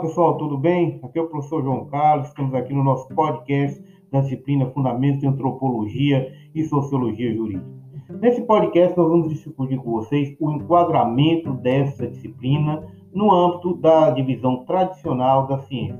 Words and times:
pessoal, 0.00 0.36
tudo 0.36 0.58
bem? 0.58 1.00
Aqui 1.02 1.18
é 1.18 1.22
o 1.22 1.26
professor 1.26 1.62
João 1.62 1.86
Carlos, 1.86 2.28
estamos 2.28 2.54
aqui 2.54 2.74
no 2.74 2.84
nosso 2.84 3.08
podcast 3.14 3.82
da 4.12 4.20
disciplina 4.20 4.66
Fundamentos 4.66 5.20
de 5.20 5.26
Antropologia 5.26 6.30
e 6.54 6.62
Sociologia 6.64 7.34
Jurídica. 7.34 7.64
Nesse 8.20 8.42
podcast, 8.42 8.94
nós 8.94 9.08
vamos 9.08 9.30
discutir 9.30 9.78
com 9.78 9.90
vocês 9.90 10.36
o 10.38 10.52
enquadramento 10.52 11.54
dessa 11.54 12.06
disciplina 12.06 12.86
no 13.10 13.32
âmbito 13.32 13.74
da 13.76 14.10
divisão 14.10 14.66
tradicional 14.66 15.46
da 15.46 15.58
ciência. 15.60 15.98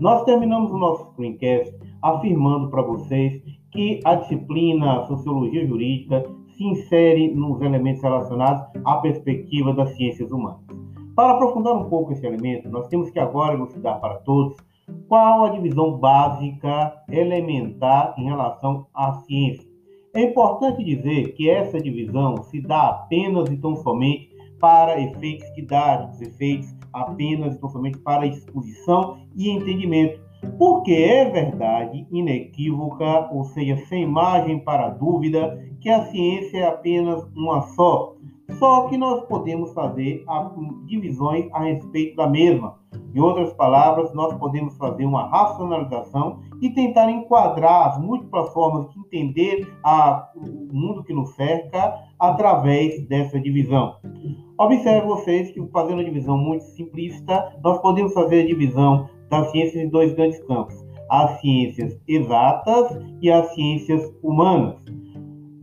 Nós 0.00 0.24
terminamos 0.24 0.72
o 0.72 0.76
nosso 0.76 1.08
screencast 1.12 1.72
afirmando 2.02 2.68
para 2.70 2.82
vocês 2.82 3.40
que 3.70 4.00
a 4.04 4.16
disciplina 4.16 5.06
Sociologia 5.06 5.64
Jurídica 5.64 6.24
se 6.48 6.64
insere 6.64 7.32
nos 7.32 7.62
elementos 7.62 8.02
relacionados 8.02 8.66
à 8.84 8.96
perspectiva 8.96 9.72
das 9.72 9.94
ciências 9.96 10.32
humanas. 10.32 10.75
Para 11.16 11.32
aprofundar 11.32 11.74
um 11.74 11.88
pouco 11.88 12.12
esse 12.12 12.26
elemento, 12.26 12.68
nós 12.68 12.88
temos 12.88 13.08
que 13.08 13.18
agora 13.18 13.54
elucidar 13.54 13.98
para 14.02 14.16
todos 14.16 14.54
qual 15.08 15.46
a 15.46 15.48
divisão 15.48 15.96
básica 15.96 16.92
elementar 17.10 18.14
em 18.18 18.24
relação 18.24 18.86
à 18.94 19.14
ciência. 19.22 19.66
É 20.14 20.20
importante 20.20 20.84
dizer 20.84 21.32
que 21.32 21.48
essa 21.48 21.80
divisão 21.80 22.42
se 22.42 22.60
dá 22.60 22.88
apenas 22.88 23.48
e 23.48 23.56
tão 23.56 23.76
somente 23.76 24.28
para 24.60 25.00
efeitos 25.00 25.50
didáticos, 25.54 26.20
efeitos 26.20 26.74
apenas 26.92 27.54
e 27.54 27.60
tão 27.60 27.70
somente 27.70 27.96
para 27.98 28.26
exposição 28.26 29.16
e 29.34 29.48
entendimento, 29.48 30.20
porque 30.58 30.92
é 30.92 31.30
verdade 31.30 32.06
inequívoca, 32.10 33.30
ou 33.32 33.44
seja, 33.44 33.78
sem 33.86 34.06
margem 34.06 34.58
para 34.58 34.90
dúvida, 34.90 35.64
que 35.80 35.88
a 35.88 36.04
ciência 36.06 36.58
é 36.58 36.66
apenas 36.66 37.26
uma 37.34 37.62
só, 37.62 38.15
só 38.52 38.88
que 38.88 38.96
nós 38.96 39.24
podemos 39.26 39.72
fazer 39.72 40.24
divisões 40.86 41.46
a 41.52 41.64
respeito 41.64 42.16
da 42.16 42.26
mesma. 42.26 42.74
Em 43.14 43.20
outras 43.20 43.52
palavras, 43.54 44.12
nós 44.14 44.34
podemos 44.34 44.76
fazer 44.76 45.04
uma 45.04 45.26
racionalização 45.28 46.40
e 46.60 46.70
tentar 46.70 47.10
enquadrar 47.10 47.88
as 47.88 47.98
múltiplas 47.98 48.52
formas 48.52 48.90
de 48.90 49.00
entender 49.00 49.66
a, 49.82 50.30
o 50.36 50.74
mundo 50.74 51.02
que 51.02 51.12
nos 51.12 51.34
cerca 51.34 51.94
através 52.18 53.06
dessa 53.08 53.40
divisão. 53.40 53.96
Observe 54.58 55.06
vocês 55.06 55.50
que, 55.50 55.66
fazendo 55.68 56.00
a 56.00 56.04
divisão 56.04 56.38
muito 56.38 56.64
simplista, 56.64 57.58
nós 57.62 57.78
podemos 57.80 58.12
fazer 58.14 58.42
a 58.42 58.46
divisão 58.46 59.08
das 59.28 59.50
ciências 59.50 59.82
em 59.82 59.88
dois 59.88 60.12
grandes 60.14 60.42
campos: 60.44 60.74
as 61.10 61.40
ciências 61.40 61.98
exatas 62.06 62.98
e 63.20 63.30
as 63.30 63.54
ciências 63.54 64.02
humanas. 64.22 64.76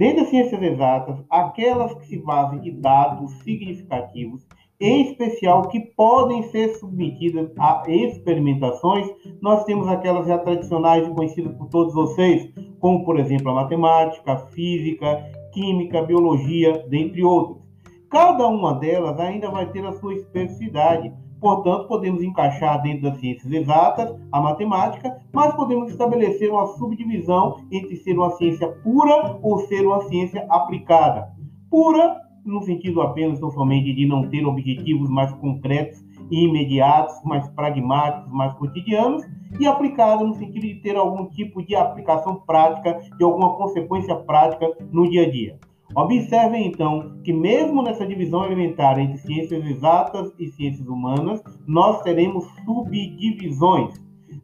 Dentre 0.03 0.23
as 0.23 0.29
ciências 0.31 0.61
exatas, 0.61 1.23
aquelas 1.29 1.93
que 1.93 2.07
se 2.07 2.17
basem 2.17 2.59
de 2.59 2.71
dados 2.71 3.31
significativos, 3.35 4.45
em 4.77 5.03
especial 5.03 5.69
que 5.69 5.79
podem 5.79 6.43
ser 6.49 6.75
submetidas 6.75 7.49
a 7.57 7.83
experimentações, 7.87 9.07
nós 9.41 9.63
temos 9.63 9.87
aquelas 9.87 10.27
já 10.27 10.37
tradicionais 10.37 11.07
e 11.07 11.11
conhecidas 11.11 11.55
por 11.55 11.69
todos 11.69 11.93
vocês, 11.93 12.51
como 12.81 13.05
por 13.05 13.17
exemplo 13.17 13.51
a 13.51 13.55
matemática, 13.55 14.33
a 14.33 14.37
física, 14.47 15.23
química, 15.53 16.01
biologia, 16.01 16.85
dentre 16.89 17.23
outras. 17.23 17.63
Cada 18.09 18.45
uma 18.45 18.73
delas 18.73 19.17
ainda 19.21 19.49
vai 19.49 19.71
ter 19.71 19.85
a 19.85 19.93
sua 19.93 20.15
especificidade, 20.15 21.13
Portanto, 21.43 21.89
podemos 21.89 22.23
encaixar 22.23 22.81
dentro 22.81 23.01
das 23.01 23.19
ciências 23.19 23.51
exatas 23.51 24.15
a 24.31 24.39
matemática, 24.39 25.19
mas 25.33 25.53
podemos 25.53 25.91
estabelecer 25.91 26.49
uma 26.49 26.67
subdivisão 26.67 27.57
entre 27.69 27.97
ser 27.97 28.17
uma 28.17 28.31
ciência 28.37 28.69
pura 28.81 29.37
ou 29.41 29.59
ser 29.67 29.85
uma 29.85 30.03
ciência 30.03 30.47
aplicada. 30.49 31.33
Pura, 31.69 32.15
no 32.45 32.63
sentido 32.63 33.01
apenas 33.01 33.41
não 33.41 33.51
somente 33.51 33.93
de 33.93 34.05
não 34.05 34.29
ter 34.29 34.45
objetivos 34.45 35.09
mais 35.09 35.33
concretos 35.33 36.01
e 36.31 36.45
imediatos, 36.45 37.21
mais 37.25 37.45
pragmáticos, 37.49 38.31
mais 38.31 38.53
cotidianos, 38.53 39.25
e 39.59 39.67
aplicada 39.67 40.23
no 40.23 40.35
sentido 40.35 40.61
de 40.61 40.75
ter 40.75 40.95
algum 40.95 41.25
tipo 41.25 41.61
de 41.61 41.75
aplicação 41.75 42.37
prática, 42.47 43.01
de 43.17 43.23
alguma 43.25 43.57
consequência 43.57 44.15
prática 44.15 44.65
no 44.93 45.09
dia 45.09 45.23
a 45.23 45.29
dia. 45.29 45.59
Observem 45.95 46.67
então 46.67 47.19
que, 47.23 47.31
mesmo 47.31 47.83
nessa 47.83 48.05
divisão 48.05 48.45
elementar 48.45 48.99
entre 48.99 49.17
ciências 49.19 49.63
exatas 49.65 50.33
e 50.39 50.47
ciências 50.47 50.87
humanas, 50.87 51.43
nós 51.67 52.01
teremos 52.01 52.45
subdivisões. 52.65 53.93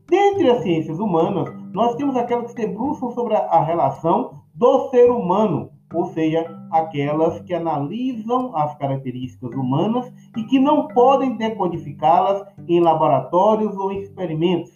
Dentre 0.08 0.50
as 0.50 0.62
ciências 0.62 1.00
humanas, 1.00 1.52
nós 1.74 1.96
temos 1.96 2.16
aquelas 2.16 2.54
que 2.54 2.68
debruçam 2.68 3.12
sobre 3.12 3.36
a 3.36 3.64
relação 3.64 4.42
do 4.54 4.90
ser 4.90 5.10
humano, 5.10 5.70
ou 5.94 6.06
seja, 6.08 6.46
aquelas 6.72 7.40
que 7.42 7.54
analisam 7.54 8.56
as 8.56 8.76
características 8.78 9.52
humanas 9.52 10.12
e 10.38 10.44
que 10.44 10.60
não 10.60 10.88
podem 10.90 11.36
decodificá-las 11.36 12.44
em 12.68 12.80
laboratórios 12.80 13.76
ou 13.76 13.92
experimentos. 13.92 14.76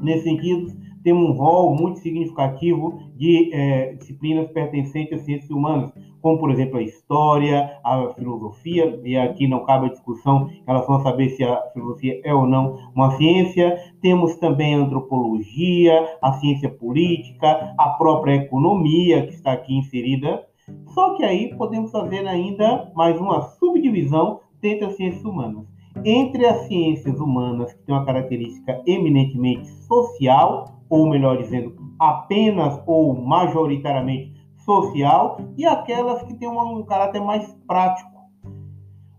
Nesse 0.00 0.24
sentido, 0.24 0.77
tem 1.02 1.12
um 1.12 1.32
rol 1.32 1.74
muito 1.74 2.00
significativo 2.00 2.98
de 3.16 3.50
é, 3.52 3.94
disciplinas 3.94 4.50
pertencentes 4.50 5.18
às 5.18 5.24
ciências 5.24 5.50
humanas, 5.50 5.92
como, 6.20 6.38
por 6.38 6.50
exemplo, 6.50 6.78
a 6.78 6.82
história, 6.82 7.78
a 7.84 8.12
filosofia, 8.14 9.00
e 9.04 9.16
aqui 9.16 9.46
não 9.46 9.64
cabe 9.64 9.86
a 9.86 9.90
discussão 9.90 10.48
em 10.50 10.64
relação 10.66 10.96
a 10.96 11.02
saber 11.02 11.30
se 11.30 11.44
a 11.44 11.62
filosofia 11.72 12.20
é 12.24 12.34
ou 12.34 12.46
não 12.46 12.76
uma 12.94 13.12
ciência. 13.16 13.78
Temos 14.00 14.36
também 14.36 14.74
a 14.74 14.78
antropologia, 14.78 16.16
a 16.20 16.32
ciência 16.34 16.68
política, 16.68 17.74
a 17.78 17.90
própria 17.90 18.34
economia, 18.34 19.26
que 19.26 19.34
está 19.34 19.52
aqui 19.52 19.76
inserida. 19.76 20.44
Só 20.88 21.14
que 21.14 21.24
aí 21.24 21.54
podemos 21.56 21.90
fazer 21.90 22.26
ainda 22.26 22.90
mais 22.94 23.18
uma 23.18 23.40
subdivisão 23.42 24.40
dentro 24.60 24.86
das 24.86 24.96
ciências 24.96 25.24
humanas. 25.24 25.77
Entre 26.04 26.46
as 26.46 26.66
ciências 26.66 27.18
humanas, 27.18 27.72
que 27.72 27.82
têm 27.82 27.94
uma 27.94 28.04
característica 28.04 28.82
eminentemente 28.86 29.68
social, 29.84 30.80
ou 30.88 31.08
melhor 31.08 31.38
dizendo, 31.38 31.74
apenas 31.98 32.80
ou 32.86 33.14
majoritariamente 33.14 34.32
social, 34.64 35.40
e 35.56 35.66
aquelas 35.66 36.22
que 36.22 36.34
têm 36.34 36.48
um 36.48 36.82
caráter 36.84 37.20
mais 37.20 37.52
prático. 37.66 38.18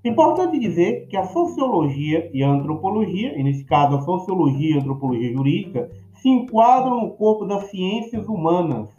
Importante 0.06 0.58
dizer 0.58 1.08
que 1.08 1.18
a 1.18 1.26
sociologia 1.26 2.30
e 2.34 2.42
a 2.42 2.50
antropologia, 2.50 3.38
e 3.38 3.44
nesse 3.44 3.66
caso 3.66 3.98
a 3.98 4.02
sociologia 4.02 4.72
e 4.72 4.74
a 4.78 4.82
antropologia 4.82 5.34
jurídica, 5.34 5.92
se 6.14 6.30
enquadram 6.30 7.02
no 7.02 7.12
corpo 7.12 7.46
das 7.46 7.66
ciências 7.66 8.26
humanas 8.28 8.90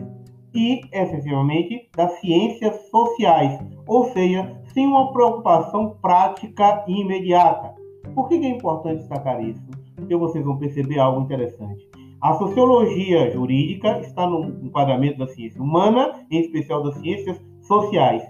e, 0.54 0.82
efetivamente, 0.92 1.88
das 1.96 2.12
ciências 2.20 2.90
sociais, 2.90 3.58
ou 3.86 4.04
seja, 4.12 4.59
sem 4.72 4.86
uma 4.86 5.12
preocupação 5.12 5.96
prática 6.00 6.84
e 6.86 7.00
imediata. 7.00 7.74
Por 8.14 8.28
que 8.28 8.34
é 8.34 8.48
importante 8.48 9.00
destacar 9.00 9.42
isso? 9.42 9.62
Porque 9.94 10.16
vocês 10.16 10.44
vão 10.44 10.56
perceber 10.56 10.98
algo 10.98 11.20
interessante. 11.20 11.88
A 12.20 12.34
sociologia 12.34 13.30
jurídica 13.30 13.98
está 14.00 14.26
no 14.26 14.64
enquadramento 14.64 15.18
da 15.18 15.26
ciência 15.26 15.62
humana, 15.62 16.26
em 16.30 16.40
especial 16.40 16.82
das 16.82 16.96
ciências 16.96 17.40
sociais. 17.62 18.28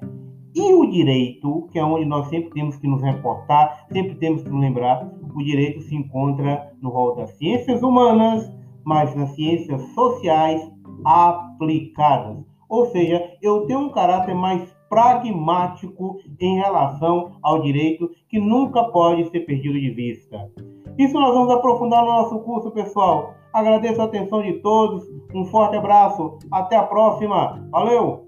E 0.54 0.74
o 0.74 0.88
direito, 0.88 1.68
que 1.70 1.78
é 1.78 1.84
onde 1.84 2.04
nós 2.04 2.28
sempre 2.28 2.50
temos 2.50 2.76
que 2.76 2.86
nos 2.86 3.02
reportar, 3.02 3.86
sempre 3.92 4.14
temos 4.16 4.42
que 4.42 4.48
nos 4.48 4.60
lembrar, 4.60 5.08
o 5.34 5.42
direito 5.42 5.80
se 5.82 5.94
encontra 5.94 6.72
no 6.80 6.90
rol 6.90 7.14
das 7.16 7.30
ciências 7.36 7.82
humanas, 7.82 8.52
mas 8.84 9.14
nas 9.14 9.30
ciências 9.34 9.80
sociais 9.94 10.60
aplicadas. 11.04 12.44
Ou 12.68 12.86
seja, 12.86 13.36
eu 13.42 13.66
tenho 13.66 13.80
um 13.80 13.90
caráter 13.90 14.34
mais 14.34 14.62
pragmático 14.90 16.18
em 16.38 16.56
relação 16.58 17.36
ao 17.40 17.62
direito 17.62 18.10
que 18.28 18.38
nunca 18.38 18.84
pode 18.84 19.30
ser 19.30 19.40
perdido 19.46 19.80
de 19.80 19.90
vista. 19.90 20.50
Isso 20.98 21.14
nós 21.14 21.32
vamos 21.32 21.50
aprofundar 21.54 22.04
no 22.04 22.10
nosso 22.10 22.40
curso, 22.40 22.70
pessoal. 22.72 23.32
Agradeço 23.52 24.02
a 24.02 24.04
atenção 24.04 24.42
de 24.42 24.54
todos. 24.54 25.08
Um 25.34 25.44
forte 25.46 25.76
abraço. 25.76 26.38
Até 26.50 26.76
a 26.76 26.82
próxima. 26.82 27.66
Valeu! 27.70 28.26